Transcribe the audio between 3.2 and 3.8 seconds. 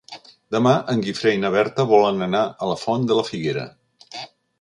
la Figuera.